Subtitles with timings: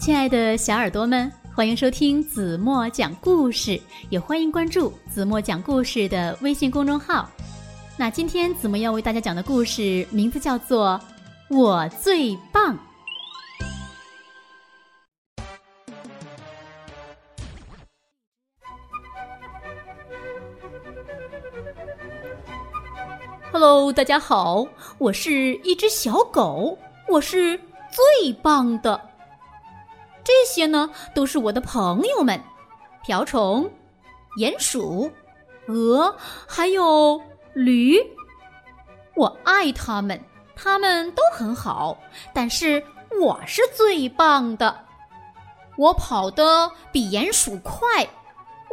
[0.00, 7.28] 亲爱的小耳朵们，欢迎收听子墨讲故事，也欢迎关注子墨讲故事的微信公众号。
[7.98, 10.98] 那今天子墨要为大家讲的故事名字叫做
[11.54, 12.74] 《我最棒》。
[23.52, 27.60] Hello，大家好，我是一只小狗，我是
[27.90, 29.09] 最棒的。
[30.24, 32.40] 这些呢，都是我的朋友们：
[33.02, 33.70] 瓢虫、
[34.36, 35.10] 鼹鼠、
[35.66, 36.14] 鹅，
[36.46, 37.20] 还有
[37.54, 37.98] 驴。
[39.16, 40.20] 我爱它们，
[40.54, 41.98] 它们都很好，
[42.32, 42.82] 但是
[43.20, 44.84] 我是最棒的。
[45.76, 48.08] 我跑得比鼹鼠快，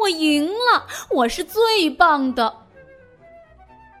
[0.00, 2.52] 我赢了，我是最棒的。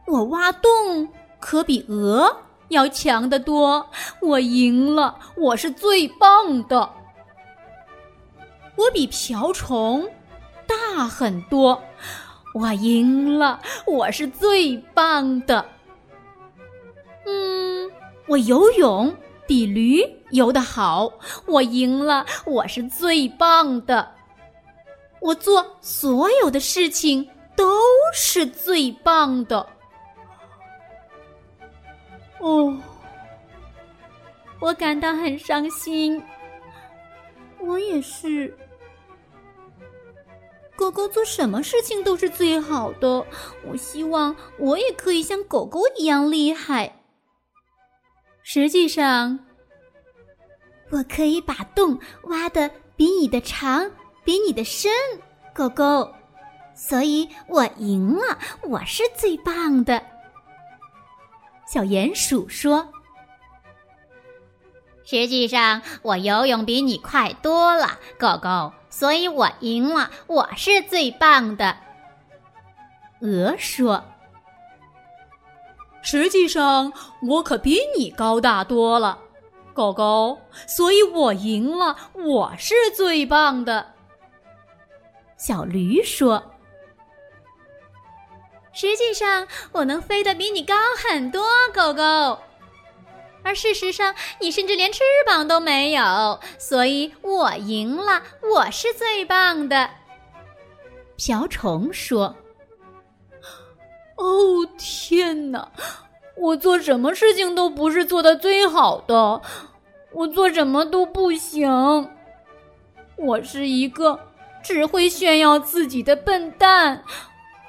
[0.06, 1.08] 我挖洞
[1.40, 2.36] 可比鹅
[2.68, 3.88] 要强得多，
[4.20, 6.90] 我赢了，我是最棒的。
[8.76, 10.06] 我比瓢虫
[10.66, 11.82] 大很多，
[12.54, 15.64] 我赢了，我是最棒的。
[17.24, 17.90] 嗯，
[18.26, 19.14] 我游泳
[19.46, 21.10] 比驴游得好，
[21.46, 24.12] 我赢了，我是最棒的。
[25.20, 27.80] 我做所有的事情都
[28.12, 29.66] 是最棒的。
[32.38, 32.76] 哦，
[34.60, 36.22] 我感到很伤心。
[37.58, 38.54] 我也是。
[40.76, 43.26] 狗狗做什么事情都是最好的。
[43.64, 47.00] 我希望我也可以像狗狗一样厉害。
[48.42, 49.40] 实际上，
[50.90, 53.90] 我可以把洞挖的比你的长，
[54.22, 54.92] 比你的深，
[55.52, 56.12] 狗狗。
[56.74, 60.00] 所以我赢了，我是最棒的。
[61.66, 62.86] 小鼹鼠说
[65.04, 71.76] ：“实际上，我游泳比你快多了，狗狗，所以我赢了，我是最棒的。”
[73.20, 74.02] 鹅说
[76.00, 76.90] ：“实际上，
[77.28, 79.18] 我可比你高大多了，
[79.74, 83.92] 狗狗，所以我赢了，我是最棒的。”
[85.36, 86.42] 小驴说。
[88.72, 90.74] 实际上，我能飞得比你高
[91.06, 92.38] 很多，狗狗。
[93.46, 99.88] 而事实上，你甚至连翅膀都没有，所以我赢了，我是最棒的。
[101.16, 102.34] 瓢虫说
[104.18, 105.70] ：“哦，天哪！
[106.36, 109.40] 我做什么事情都不是做的最好的，
[110.10, 112.10] 我做什么都不行。
[113.16, 114.18] 我是一个
[114.60, 117.04] 只会炫耀自己的笨蛋。”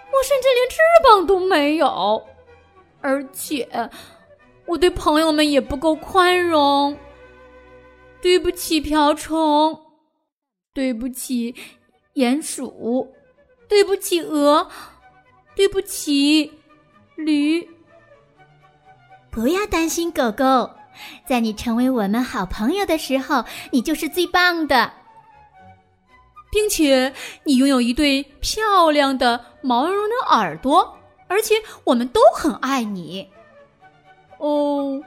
[0.10, 2.26] 我甚至连翅膀都没有，
[3.02, 3.70] 而且
[4.68, 6.98] 我对朋友们也不够宽容。
[8.22, 9.74] 对不起，瓢虫；
[10.74, 11.56] 对不起，
[12.16, 13.08] 鼹鼠；
[13.70, 14.68] 对不起，鹅；
[15.56, 16.52] 对不起，
[17.16, 17.68] 驴。
[19.30, 20.70] 不要担心，狗狗，
[21.28, 24.92] 在你成为我们好朋友的时候，你就是最棒的。
[26.50, 27.14] 并且
[27.44, 30.98] 你拥有一对漂亮的毛茸茸的耳朵，
[31.28, 33.30] 而且我们都很爱你。
[34.40, 35.02] 哦，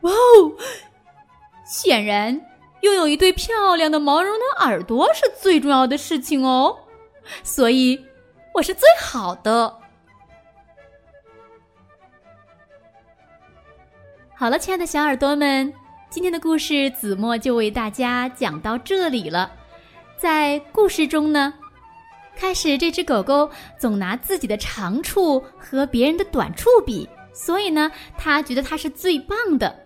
[0.00, 0.52] 哇哦！
[1.66, 2.40] 显然，
[2.82, 6.76] 拥有一对漂亮的毛茸茸耳朵是最重要的事情哦。
[7.42, 7.98] 所以，
[8.52, 9.78] 我是最好的。
[14.36, 15.72] 好了，亲爱的小耳朵们，
[16.10, 19.50] 今天的故事子墨就为大家讲到这里了。
[20.18, 21.54] 在故事中呢，
[22.36, 23.48] 开始这只狗狗
[23.78, 29.84] 总拿自己的长处和别人的短处比，所以呢，他觉得他是最棒的。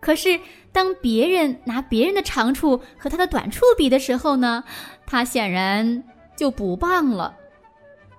[0.00, 0.38] 可是
[0.70, 4.62] 当别人拿别人的长处和他的短处比的时候呢，
[5.06, 6.04] 他显然
[6.36, 7.34] 就不棒了。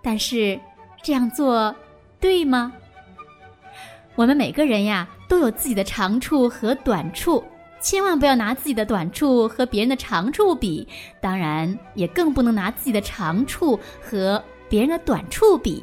[0.02, 0.60] 但是
[1.04, 1.76] 这样做
[2.20, 2.74] 对吗？
[4.16, 7.44] 我们每个人呀，都有自己的长处和短处。
[7.82, 10.86] 千万不要拿自己的短处和别人的长处比，
[11.22, 15.82] 当然也更不能拿自己的长处和别人的短处比。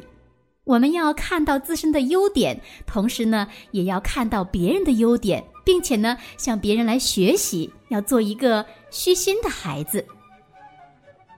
[0.67, 10.05] 我们要看到自身的优点，同时呢，也要看到别人的优点，并且呢，向别人来学习，要做一个虚心的孩子。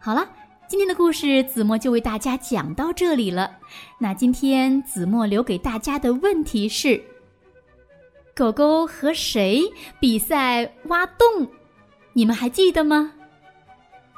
[0.02, 0.28] 好了，
[0.68, 3.52] 今天的故事子墨就为大家讲到这里了。
[4.00, 7.00] 那今天子墨留给大家的问题是。
[8.36, 9.62] 狗狗和谁
[10.00, 11.48] 比赛挖洞？
[12.14, 13.12] 你们还记得吗？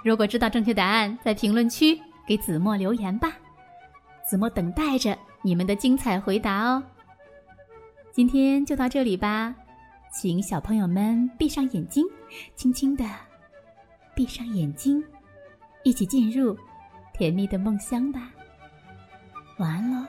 [0.05, 3.33] 如果知道正确答案，在评论区给子墨留言吧。
[4.31, 6.81] 子墨等待着你们的精彩回答哦。
[8.13, 9.53] 今天就到这里吧，
[10.09, 12.05] 请小朋友们闭上眼睛，
[12.55, 13.03] 轻轻的
[14.15, 15.03] 闭上眼睛，
[15.83, 16.57] 一起进入
[17.13, 18.31] 甜蜜的梦乡吧。
[19.57, 20.07] 晚安喽。